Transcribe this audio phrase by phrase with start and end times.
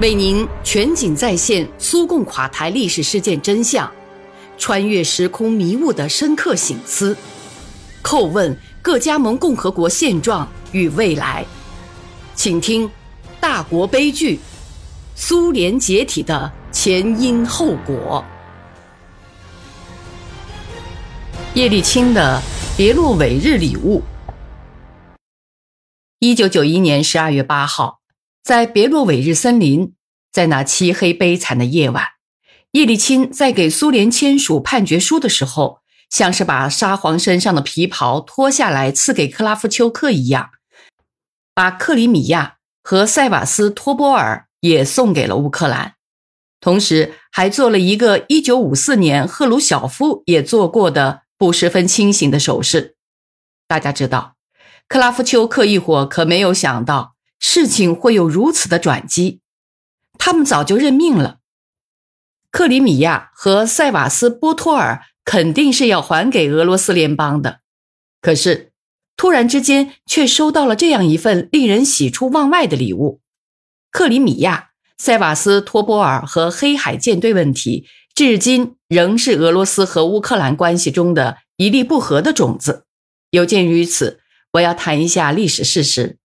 [0.00, 3.88] 为您全景再现苏共垮台历史事件真相，
[4.58, 7.16] 穿越时空迷雾的深刻醒思，
[8.02, 11.46] 叩问各加盟共和国现状与未来。
[12.34, 12.88] 请听
[13.38, 14.40] 《大国悲剧：
[15.14, 18.24] 苏联解体的前因后果》。
[21.54, 22.42] 叶利钦的
[22.76, 24.02] 别洛韦日礼物。
[26.18, 28.00] 一九九一年十二月八号。
[28.44, 29.94] 在别洛韦日森林，
[30.30, 32.04] 在那漆黑悲惨的夜晚，
[32.72, 35.78] 叶利钦在给苏联签署判决书的时候，
[36.10, 40.50] 像是把沙皇身上的皮袍脱下来赐给克拉夫丘克一样，
[41.54, 45.94] 把克里米亚和塞瓦斯托波尔也送给了乌克兰，
[46.60, 52.96] 同时还做了一个1954年赫鲁晓夫也做过的不十分清醒的手势。
[53.66, 54.34] 大家知道，
[54.86, 57.13] 克拉夫丘克一伙可没有想到。
[57.46, 59.42] 事情会有如此的转机，
[60.16, 61.40] 他们早就认命了。
[62.50, 67.60] 克里米亚和塞瓦斯波托尔肯定是要还给俄罗斯联邦的，
[68.22, 68.72] 可是
[69.14, 73.20] 突然之间却收到了这样一份令人喜出望外的礼物。
[73.90, 82.86] 克里米亚、塞瓦斯托波尔和黑海舰队问题，至今仍是俄罗斯和乌克兰关系中的一粒不和的种子。
[83.28, 84.20] 有鉴于此，
[84.52, 86.16] 我要谈一下历史事实。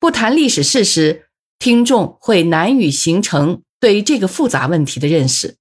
[0.00, 1.26] 不谈历史事实，
[1.58, 5.56] 听众会难以形成对这个复杂问题的认识。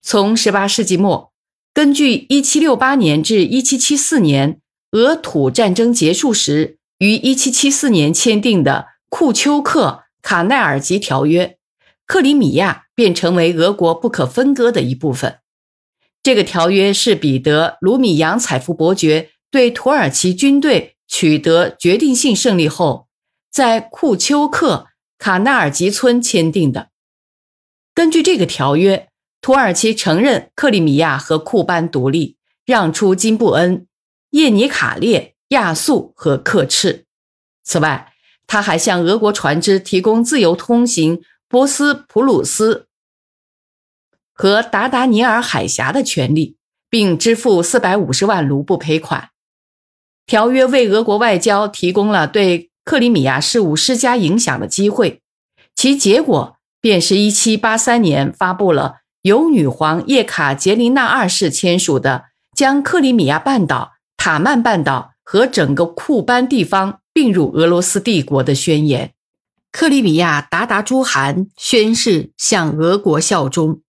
[0.00, 1.30] 从18世纪末，
[1.74, 4.60] 根据1768年至1774年
[4.92, 11.58] 俄土战争结束时于1774年签订的库丘克卡奈尔吉条约，
[12.06, 15.40] 克里米亚便成为俄国不可分割的一部分。
[16.22, 23.07] 这个条约是彼得卢米扬采夫伯爵对土耳其军队取得决定性胜利后。
[23.50, 26.90] 在库丘克卡纳尔吉村签订的。
[27.94, 29.08] 根据这个条约，
[29.40, 33.86] 土耳其承认克里米亚和库班独立，让出金布恩、
[34.30, 37.06] 叶尼卡列、亚速和克赤。
[37.64, 38.12] 此外，
[38.46, 42.86] 他还向俄国船只提供自由通行波斯普鲁斯
[44.32, 46.56] 和达达尼尔海峡的权利，
[46.88, 49.30] 并支付四百五十万卢布赔款。
[50.26, 52.70] 条约为俄国外交提供了对。
[52.88, 55.20] 克里米亚事务施加影响的机会，
[55.74, 62.24] 其结果便是一七八三年发布了由女皇叶卡捷琳娜二世签署的
[62.56, 69.12] 将克里米亚半岛、塔曼半岛和整个库班地方并入俄罗斯帝国的宣言。
[69.70, 73.82] 克里米亚达达朱汗宣誓向俄国效忠。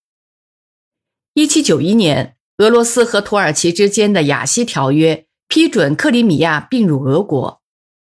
[1.35, 7.61] 一七九一年，俄罗斯和土耳其之间的雅西条约批准克里米亚并入俄国，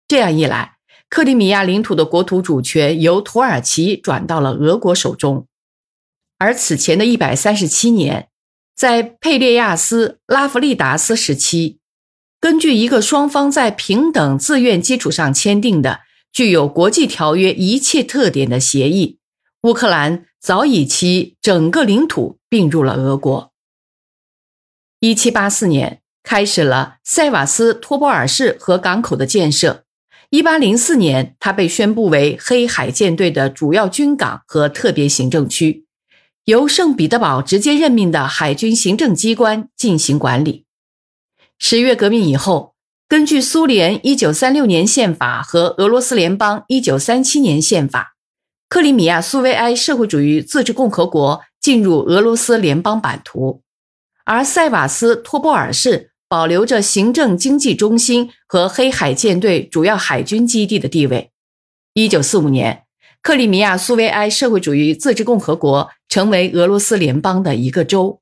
[0.06, 0.79] 这样一来。
[1.12, 5.46] 克里米亚领土的国土主权由土耳其转到了俄国手中，
[6.38, 8.30] 而此前的一百三十七年，
[8.74, 11.80] 在佩列亚斯拉夫利达斯时期，
[12.40, 16.00] 根据一个双方在平等自愿基础上签订的、
[16.32, 19.20] 具有国际条约一切特点的协议，
[19.64, 23.52] 乌克兰早已其整个领土并入了俄国。
[25.02, 29.84] 一七八四年，开始了塞瓦斯托波尔市和港口的建设。
[30.31, 35.86] 一八零四年，它被宣布为黑海舰队的主要军港和特别行政区，
[36.46, 40.64] 由圣彼得堡直接任命的海军行政机关进行管理。
[41.59, 42.75] 十月革命以后，
[43.09, 48.16] 根据苏联一九三六年宪法和俄罗斯联邦一九三七年宪法，
[48.70, 53.64] 克里米亚苏维埃社会主义自治共和国进入俄罗斯联邦版图，
[54.24, 56.11] 而塞瓦斯托波尔市。
[56.31, 61.30] 保留着行政经济中心和黑海舰队主要海军基地的地位。
[61.94, 62.86] 一九四五年，
[63.22, 68.22] 克里米亚苏维埃社会主义自治共和国成为俄罗斯联邦的一个州。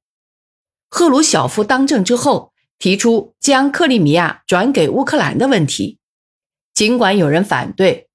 [0.90, 6.00] 赫鲁晓夫当政之后，提出将克里米亚转给乌克兰的问题。
[6.74, 8.08] 尽管有人反对，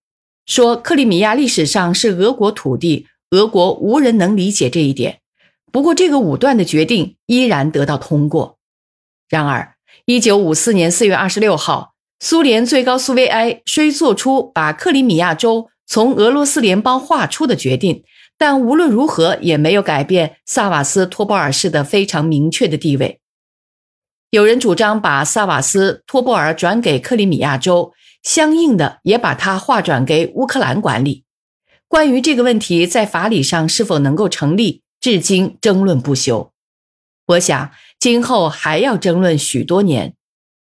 [0.44, 5.20] 说克里米亚历史上是俄国土地，俄国无人能理解这一点。
[5.70, 8.58] 不过，这个武断的决定依然得到通过。
[9.28, 9.73] 然而，
[10.06, 18.04] 一九五四年四月二十六号，苏联最高苏维埃虽做出把克里米亚州从俄罗斯联邦划出的决定，
[18.36, 23.20] 但无论如何也没有改变萨瓦斯托波尔市的非常明确的地位。
[24.30, 27.92] 有人主张把萨瓦斯托波尔转给克里米亚州，
[28.22, 31.24] 相应的也把它划转给乌克兰管理。
[31.88, 36.52] 关于这个问题在法理上是否能够成立，至今争论不休。
[37.28, 37.70] 我想。
[37.98, 40.14] 今后还要争论许多年，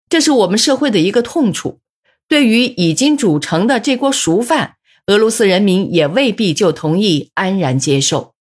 [0.09, 1.79] 这是我们社会的一个痛处。
[2.27, 4.75] 对于已经煮成的这锅熟饭，
[5.07, 8.33] 俄罗斯人民也未必就同意安然接受。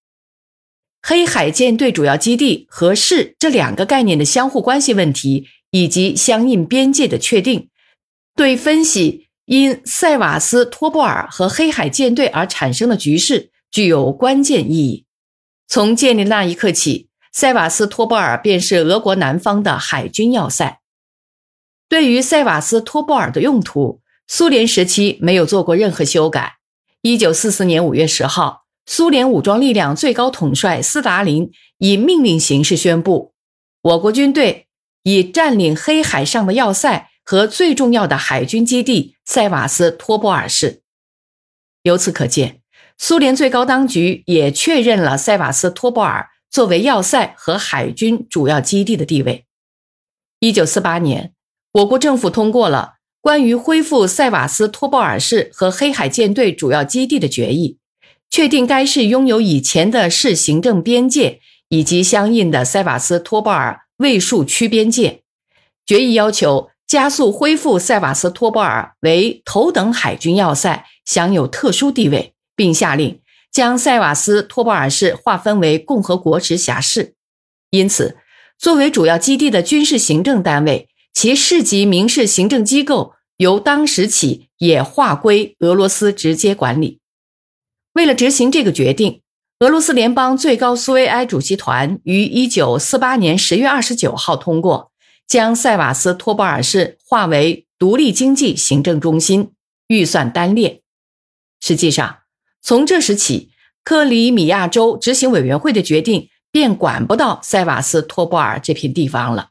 [1.00, 7.70] 黑海舰队主要基地和市这两个概念的相互关系问题，以及相应边界的确定，
[8.34, 15.06] 对分析因塞瓦斯托波尔和黑海舰队而产生的局势具有关键意义。
[15.66, 20.80] 从建立那一刻起，塞瓦斯托波尔便是俄国南方的海军要塞。
[21.88, 26.58] 对于塞瓦斯托波尔的用途，苏联时期没有做过任何修改。
[27.02, 33.32] 一九四四年五月十号，苏联武装力量最高统帅斯大林以命令形式宣布，
[33.80, 34.66] 我国军队
[35.04, 40.82] 已占领黑海上的要塞和最重要的海军基地塞瓦斯托波尔市。
[41.82, 42.60] 由此可见，
[42.98, 49.44] 苏联最高当局也确认了塞瓦斯托波尔作为要塞和海军主要基地的地位。
[50.40, 51.32] 一九四八年。
[51.72, 57.78] 我国政府通过了关于恢复塞瓦斯托波尔市和黑海舰队主要基地的决议，
[58.30, 65.22] 确定该市拥有以前的市行政边界以及相应的塞瓦斯托波尔卫戍区边界。
[65.84, 73.20] 决议要求加速恢复塞瓦斯托波尔为头等海军要塞，享有特殊地位，并下令
[73.58, 77.14] 将塞瓦斯托波尔市划分为共和国直辖市。
[77.70, 78.16] 因此，
[78.56, 80.88] 作为主要基地的军事行政单位。
[81.12, 87.00] 其市级民事行政机构由当时起也划归俄罗斯直接管理。
[87.94, 89.22] 为了执行这个决定，
[89.58, 94.92] 俄罗斯联邦最高苏维埃主席团于一九四八年十月二十九号通过，
[95.26, 99.50] 将塞瓦斯托波尔市划为独立经济行政中心，
[99.88, 100.82] 预算单列。
[101.60, 102.18] 实际上，
[102.60, 103.50] 从这时起，
[103.84, 109.50] 克里米亚州执行委员会的决定便管不到塞瓦斯托波尔这片地方了。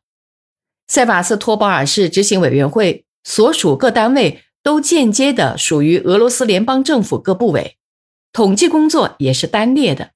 [0.88, 7.78] 塞瓦斯托波尔市执行委员会所属各单位都间接的属于俄罗斯联邦政府各部委，
[8.32, 10.12] 统计工作也是单列的。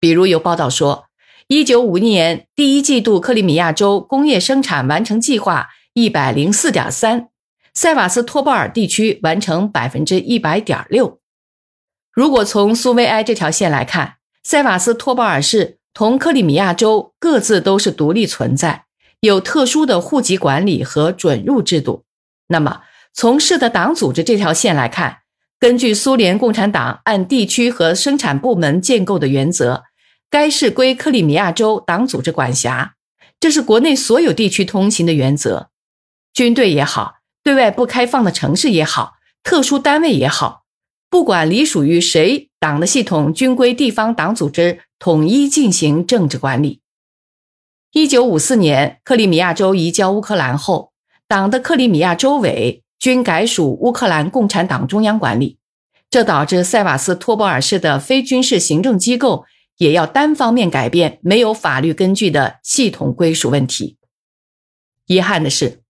[0.00, 1.06] 比如有报道说，
[1.46, 7.28] 一九五一年第一季度克里米亚州工业生产完成计划一百零四点三，
[7.74, 11.19] 塞瓦斯托波尔地区完成百分之一百点六。
[12.12, 18.84] 如果从苏维埃这条线来看，塞瓦斯托波尔市同克里米亚州各自都是独立存在。
[19.20, 22.04] 有特殊的户籍管理和准入制度。
[22.48, 22.80] 那么，
[23.12, 25.18] 从市的党组织这条线来看，
[25.58, 29.84] 根据苏联共产党按地区和生产部门建构的原则，
[30.30, 32.94] 该市归克里米亚州党组织管辖。
[33.38, 35.68] 这是国内所有地区通行的原则。
[36.32, 40.59] 军队也好，对外不开放的城市也好，特殊单位也好，
[41.10, 46.80] 不管隶属于谁，党的系统均归地方党组织统一进行政治管理。
[47.92, 50.92] 一九五四年，克里米亚州移交乌克兰后，
[51.26, 55.58] 党的克里米亚州委均改属乌克兰共产党中央管理，
[56.08, 59.44] 这导致塞瓦斯托波尔市的非军事行政机构
[59.78, 63.96] 也要单方面改变没有法律根据的系统归属问题。
[65.06, 65.80] 遗憾的是，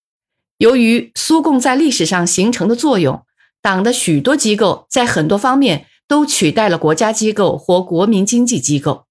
[0.57, 3.23] 由于苏共在历史上形成的作用，
[3.61, 9.05] 党的许多机构在很多方面都取代了国家机构或国民经济机构。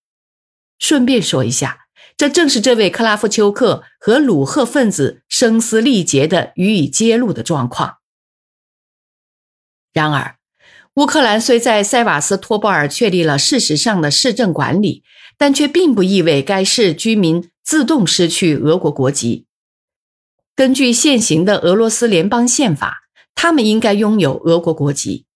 [0.79, 1.79] 顺便说一下。
[2.17, 7.97] 这正是这位克拉夫丘克和鲁赫分子声嘶力竭的予以揭露的状况。
[9.91, 10.37] 然而，
[10.97, 15.03] 乌克兰虽在塞瓦斯托波尔确立了事实上的市政管理，
[15.39, 19.47] 但却并不意味该市居民自动失去俄国国籍。
[20.55, 25.27] 根据现行的俄罗斯联邦宪法，他们应该拥有俄国国籍。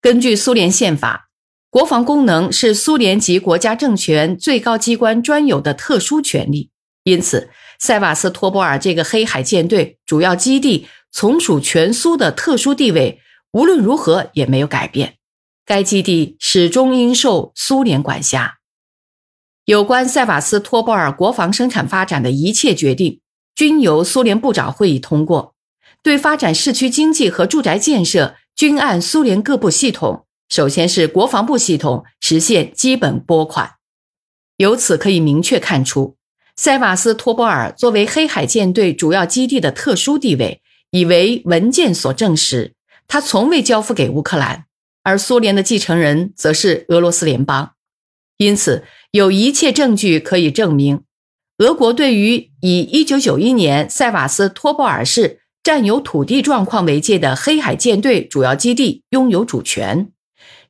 [0.00, 1.22] 根据苏联宪法。
[1.70, 6.70] 国防功能是苏联及国家政权最高机关专有的特殊权利，
[7.02, 13.18] 因此，塞瓦斯托波尔这个黑海舰队主要基地从属全苏的特殊地位，
[13.50, 15.16] 无论如何也没有改变。
[15.66, 18.58] 该基地始终应受苏联管辖。
[19.64, 23.20] 有关塞瓦斯托波尔国防生产发展的一切决定，
[23.56, 25.53] 均由苏联部长会议通过。
[26.04, 30.26] 对发展市区经济和住宅建设，均按苏联各部系统。
[30.50, 33.76] 首先是国防部系统实现基本拨款，
[34.58, 36.16] 由此可以明确看出，
[36.56, 42.74] 塞瓦斯托波尔作为黑海舰队主要基地的特殊地位，已为文件所证实。
[43.08, 44.66] 他从未交付给乌克兰，
[45.02, 47.72] 而苏联的继承人则是俄罗斯联邦。
[48.36, 51.02] 因此，有一切证据可以证明，
[51.58, 60.12] 俄国对于以1991年塞瓦斯托波尔市占有土地状况为界的黑海舰队主要基地拥有主权。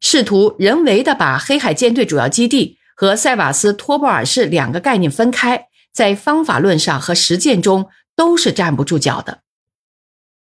[0.00, 9.40] 试图人为的把黑海舰队主要基地和塞瓦斯托波尔市两个概念分开，在方法论上和实践中都是站不住脚的。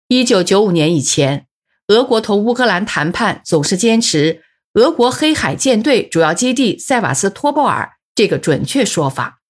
[0.09, 1.47] 一九九五年以前，
[1.87, 4.43] 俄国同乌克兰谈判总是坚持
[4.75, 9.41] 俄国黑海舰队主要基地塞瓦斯托波尔这个准确说法。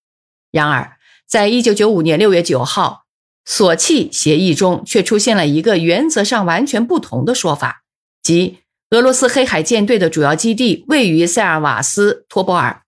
[0.51, 3.02] 然而，在一九九五年六月九号，
[3.45, 7.83] 索契协议中却出现了一个原则上完全不同的说法，
[8.23, 8.59] 即
[8.91, 12.83] 俄罗斯黑海舰队的主要基地位于塞尔瓦斯托波尔。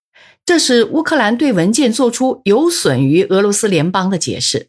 [0.45, 4.67] 这是乌克兰对文件做出有损于俄罗斯联邦的解释。